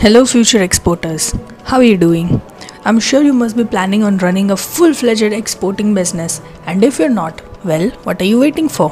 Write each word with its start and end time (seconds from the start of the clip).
Hello, 0.00 0.24
future 0.24 0.62
exporters. 0.62 1.34
How 1.64 1.78
are 1.78 1.82
you 1.82 1.96
doing? 1.96 2.40
I'm 2.84 3.00
sure 3.00 3.20
you 3.20 3.32
must 3.32 3.56
be 3.56 3.64
planning 3.64 4.04
on 4.04 4.18
running 4.18 4.52
a 4.52 4.56
full 4.56 4.94
fledged 4.94 5.32
exporting 5.32 5.92
business. 5.92 6.40
And 6.66 6.84
if 6.84 7.00
you're 7.00 7.08
not, 7.08 7.42
well, 7.64 7.90
what 8.04 8.22
are 8.22 8.24
you 8.26 8.38
waiting 8.38 8.68
for? 8.68 8.88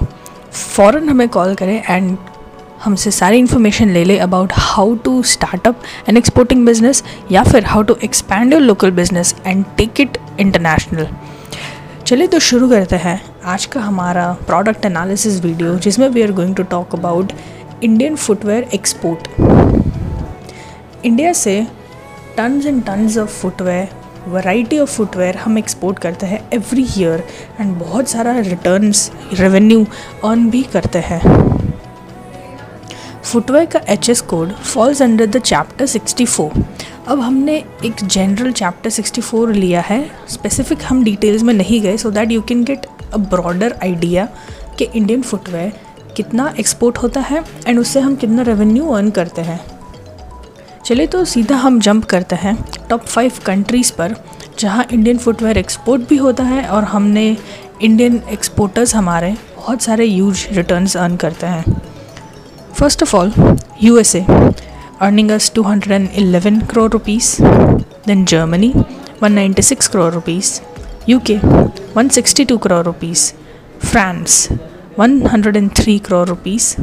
फ़ौरन 0.53 1.09
हमें 1.09 1.29
call 1.29 1.55
करें 1.55 1.83
and 1.89 2.17
हमसे 2.85 3.11
सारी 3.11 3.39
information 3.39 3.91
ले 3.91 4.05
ले 4.05 4.19
about 4.19 4.53
how 4.55 4.95
to 5.05 5.23
start up 5.35 5.83
an 6.09 6.17
exporting 6.17 6.67
business 6.67 7.03
या 7.33 7.43
फिर 7.45 7.65
how 7.65 7.83
to 7.83 7.97
expand 8.05 8.53
your 8.53 8.63
local 8.63 8.91
business 9.01 9.35
and 9.47 9.65
take 9.79 10.01
it 10.01 10.19
international 10.41 11.09
चलिए 12.07 12.27
तो 12.27 12.39
शुरू 12.49 12.69
करते 12.71 12.97
हैं 13.07 13.21
आज 13.55 13.67
का 13.67 13.81
हमारा 13.81 14.33
प्रोडक्ट 14.47 14.87
एनालिसिस 14.87 15.43
वीडियो 15.45 15.79
जिसमें 15.87 16.09
we 16.09 16.23
are 16.23 16.33
going 16.41 16.57
to 16.57 16.63
talk 16.71 16.95
about 16.95 17.33
Indian 17.83 18.17
footwear 18.17 18.69
export 18.75 19.86
India 21.07 21.33
से 21.33 21.53
tons 22.37 22.65
and 22.67 22.83
tons 22.85 23.17
of 23.19 23.31
footwear 23.41 23.89
variety 24.29 24.79
of 24.79 24.91
footwear 24.91 25.37
हम 25.37 25.59
एक्सपोर्ट 25.59 25.99
करते 25.99 26.27
हैं 26.27 26.41
एवरी 26.53 26.87
ईयर 26.99 27.23
एंड 27.61 27.75
बहुत 27.75 28.09
सारा 28.09 28.33
रिटर्न्स 28.39 29.11
रेवेन्यू 29.33 29.85
अर्न 30.25 30.49
भी 30.51 30.63
करते 30.73 30.99
हैं। 30.99 31.21
फुटवेयर 33.23 33.67
का 33.67 33.81
H 33.89 34.09
S 34.11 34.21
code 34.23 34.53
falls 34.55 35.03
under 35.03 35.27
the 35.27 35.41
chapter 35.43 35.87
64 35.87 36.49
अब 37.09 37.21
हमने 37.21 37.57
एक 37.85 38.05
जनरल 38.05 38.53
चैप्टर 38.53 38.91
64 38.91 39.53
लिया 39.53 39.81
है। 39.81 40.01
स्पेसिफिक 40.31 40.83
हम 40.89 41.05
डिटेल्स 41.05 41.43
में 41.43 41.55
नहीं 41.55 41.81
गए 41.83 41.97
so 41.97 42.11
that 42.11 42.33
you 42.33 42.43
can 42.43 42.65
get 42.65 42.87
a 43.13 43.19
broader 43.29 43.79
idea 43.83 44.29
कि 44.79 44.89
इंडियन 44.95 45.23
फुटवेयर 45.23 45.73
कितना 46.17 46.53
एक्सपोर्ट 46.61 46.99
होता 46.99 47.21
है 47.21 47.45
एंड 47.67 47.79
उससे 47.79 48.01
हम 48.01 48.17
कितना 48.17 48.43
रेवेन्यू 48.43 48.89
अर्न 48.89 49.11
करते 49.11 49.43
हैं। 49.43 49.61
चलिए 50.87 51.07
तो 51.07 51.25
सीधा 51.25 51.57
हम 51.57 51.79
जंप 51.81 52.05
करते 52.05 52.37
हैं 52.37 52.55
टॉप 52.91 53.05
फाइव 53.05 53.39
कंट्रीज़ 53.47 53.91
पर, 53.93 54.15
जहाँ 54.59 54.85
इंडियन 54.93 55.17
फुटवेयर 55.19 55.59
एक्सपोर्ट 55.59 56.03
भी 56.09 56.17
होता 56.17 56.45
है 56.45 56.63
और 56.67 56.85
हमने 56.85 57.25
इंडियन 57.83 58.21
एक्सपोर्टर्स 58.33 58.95
हमारे 58.95 59.33
बहुत 59.57 59.83
सारे 59.83 60.05
यूज़ 60.05 60.47
रिटर्न्स 60.55 60.97
अर्न 60.97 61.17
करते 61.25 61.47
हैं। 61.47 61.81
First 62.79 63.03
of 63.03 63.15
all 63.17 63.33
U 63.83 63.97
S 63.99 64.15
A 64.17 64.25
earning 65.01 65.31
us 65.31 65.51
two 65.55 65.63
hundred 65.63 65.93
and 65.93 66.09
eleven 66.19 66.61
crore 66.71 66.91
rupees 66.93 67.35
then 68.07 68.25
Germany 68.25 68.73
one 69.23 69.33
ninety 69.33 69.63
six 69.63 69.89
crore 69.89 70.13
rupees 70.15 70.61
U 71.09 71.19
K 71.31 71.39
one 71.97 72.09
sixty 72.19 72.45
two 72.45 72.59
crore 72.59 72.85
rupees 72.85 73.33
France 73.87 74.49
one 74.99 75.21
hundred 75.27 75.57
and 75.57 75.71
three 75.77 75.99
crore 75.99 76.27
rupees 76.29 76.75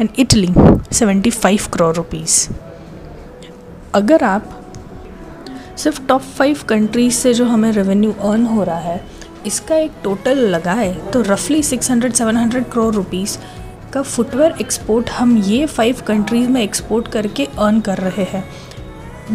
and 0.00 0.08
Italy 0.18 0.48
seventy 0.92 1.30
five 1.32 1.68
crore 1.72 1.94
rupees 1.96 2.40
अगर 3.94 4.24
आप 4.24 4.54
सिर्फ़ 5.76 6.00
top 6.06 6.20
five 6.20 6.58
countries 6.68 7.14
से 7.14 7.32
जो 7.34 7.44
हमें 7.44 7.70
revenue 7.72 8.12
earn 8.22 8.44
हो 8.46 8.62
रहा 8.64 8.78
है, 8.78 9.00
इसका 9.46 9.76
एक 9.76 9.92
टोटल 10.04 10.38
लगाए 10.48 10.92
तो 11.12 11.20
रफली 11.22 11.62
600 11.62 12.12
700 12.12 12.62
करोड़ 12.72 12.94
रुपीस 12.94 13.38
का 13.92 14.02
फुटवेयर 14.02 14.54
एक्सपोर्ट 14.60 15.10
हम 15.10 15.36
ये 15.38 15.66
फाइव 15.66 16.02
कंट्रीज़ 16.06 16.48
में 16.48 16.60
एक्सपोर्ट 16.62 17.08
करके 17.08 17.44
अर्न 17.58 17.80
कर 17.80 17.98
रहे 17.98 18.24
हैं। 18.32 18.44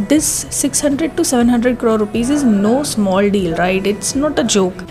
This 0.08 0.30
600 0.52 1.16
to 1.18 1.24
700 1.24 1.76
crore 1.78 2.00
rupees 2.00 2.34
is 2.34 2.46
no 2.46 2.84
small 2.84 3.30
deal 3.30 3.54
right 3.56 3.88
it's 3.88 4.16
not 4.18 4.40
a 4.40 4.44
joke 4.44 4.86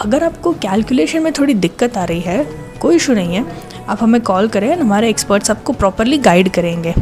अगर 0.00 0.24
आपको 0.24 0.52
कैलकुलेशन 0.62 1.22
में 1.22 1.32
थोड़ी 1.32 1.54
दिक्कत 1.56 1.96
आ 1.96 2.04
रही 2.04 2.20
है, 2.20 2.44
कोई 2.80 2.96
इशू 2.96 3.12
नहीं 3.12 3.34
है। 3.34 3.44
आप 3.88 4.02
हमें 4.02 4.20
कॉल 4.20 4.48
करें, 4.48 4.74
हमारे 4.76 5.08
एक्सपर्ट्स 5.10 5.50
आपको 5.50 5.72
प्रॉपरली 5.72 6.18
गाइड 6.18 6.48
करेंगे। 6.48 6.94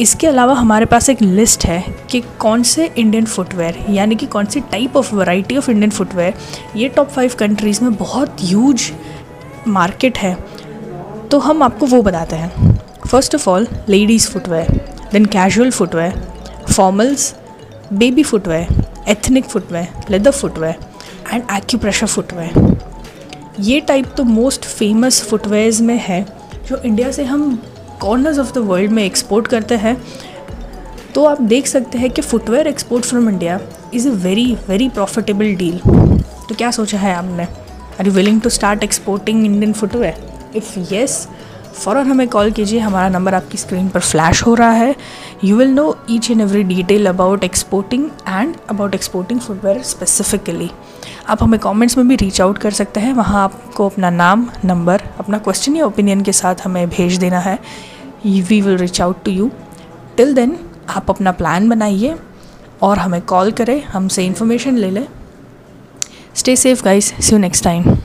इसके 0.00 0.26
अलावा 0.26 0.54
हमारे 0.54 0.86
पास 0.86 1.08
एक 1.10 1.20
लिस्ट 1.22 1.64
है 1.66 1.80
कि 2.10 2.20
कौन 2.38 2.62
से 2.62 2.86
इंडियन 2.88 3.24
फुटवेयर 3.26 3.76
यानी 3.90 4.16
कि 4.16 4.26
कौन 4.26 4.46
सी 4.46 4.60
type 4.72 4.96
of 4.96 5.14
variety 5.14 5.56
of 5.56 5.70
Indian 5.70 5.90
footwear 5.90 6.34
ये 6.76 6.88
टॉप 6.88 7.08
फाइव 7.08 7.34
कंट्रीज़ 7.38 7.82
में 7.84 7.94
बहुत 7.96 8.36
ह्यूज 8.40 8.90
मार्केट 9.68 10.18
है। 10.18 10.34
तो 11.30 11.38
हम 11.38 11.62
आपको 11.62 11.86
वो 11.86 12.02
बताते 12.02 12.36
हैं। 12.36 12.74
First 13.06 13.34
of 13.34 13.48
all 13.50 13.66
ladies 13.88 14.28
footwear 14.30 14.72
then 15.12 15.26
casual 15.26 15.70
footwear 15.70 16.20
formals 16.72 17.34
baby 17.92 18.22
footwear 18.22 18.84
ethnic 19.08 19.44
footwear 19.44 20.10
leather 20.10 20.30
footwear 20.30 20.76
and 21.32 21.42
acupressure 21.56 22.06
footwear 22.06 22.76
ये 23.60 23.80
टाइप 23.80 24.06
तो 24.16 24.24
मोस्ट 24.24 24.64
फ़ेमस 24.64 25.22
फुटवेयर्स 25.28 25.80
में 25.80 25.98
है, 25.98 26.24
जो 26.68 26.76
इंडिया 26.76 27.10
से 27.12 27.24
हम 27.24 27.58
कॉर्नर्स 28.00 28.38
ऑफ़ 28.38 28.52
द 28.52 28.58
वर्ल्ड 28.68 28.92
में 28.92 29.04
एक्सपोर्ट 29.04 29.46
करते 29.46 29.76
हैं 29.76 29.96
तो 31.14 31.24
आप 31.24 31.40
देख 31.42 31.66
सकते 31.66 31.98
हैं 31.98 32.10
कि 32.10 32.22
footwear 32.22 32.66
export 32.66 33.04
from 33.04 33.28
India 33.28 33.60
is 33.94 34.08
a 34.08 34.12
very 34.24 34.56
very 34.68 34.88
profitable 34.88 35.54
deal 35.56 35.78
तो 36.48 36.54
क्या 36.54 36.70
सोचा 36.70 36.98
है 36.98 37.14
आपने? 37.14 37.44
Are 38.00 38.06
you 38.06 38.12
willing 38.12 38.40
to 38.40 38.50
start 38.50 38.82
exporting 38.84 39.44
Indian 39.46 39.72
footwear 39.72 40.52
if 40.56 40.78
yes 40.92 41.26
for 41.74 41.96
हमें 41.98 42.26
कॉल 42.28 42.50
कीजिए, 42.50 42.78
हमारा 42.80 43.08
नंबर 43.08 43.34
आपकी 43.34 43.58
स्क्रीन 43.58 43.88
पर 43.88 44.00
फ्लैश 44.00 44.42
हो 44.42 44.54
रहा 44.54 44.70
है। 44.70 44.94
You 45.44 45.56
will 45.56 45.68
know 45.68 45.96
each 46.10 46.30
and 46.30 46.40
every 46.40 46.62
detail 46.62 47.06
about 47.06 47.44
exporting 47.44 48.04
and 48.28 48.54
about 48.70 48.94
exporting 48.94 49.40
footwear 49.40 49.82
specifically 49.82 50.70
आप 51.28 51.42
हमें 51.42 51.58
कमेंट्स 51.60 51.96
में 51.98 52.08
भी 52.08 52.16
रीच 52.16 52.40
आउट 52.40 52.58
कर 52.58 52.70
सकते 52.70 53.00
हैं। 53.00 53.12
वहाँ 53.12 53.42
आपको 53.44 53.88
अपना 53.88 54.10
नाम 54.10 54.46
नंबर 54.64 55.02
अपना 55.18 55.38
क्वेश्चन 55.38 55.76
या 55.76 55.86
ओपिनियन 55.86 56.22
के 56.22 56.32
साथ 56.32 56.64
हमें 56.64 56.88
भेज 56.88 57.16
देना 57.16 57.38
है। 57.38 57.58
We 58.26 58.60
will 58.60 58.76
reach 58.76 59.00
out 59.00 59.24
to 59.24 59.30
you 59.30 59.50
till 60.16 60.34
then 60.34 60.58
आप 60.88 61.10
अपना 61.10 61.32
प्लान 61.32 61.68
बनाइए 61.68 62.16
और 62.82 62.98
हमें 62.98 63.20
कॉल 63.22 63.50
करें। 63.52 63.82
हमसे 63.84 64.26
इन्फॉर्मेशन 64.26 64.76
ले 64.76 64.90
लें। 64.90 65.06
Stay 66.34 66.56
safe 66.56 66.84
guys 66.84 67.14
see 67.24 67.32
you 67.32 67.38
next 67.38 67.64
time 67.64 67.94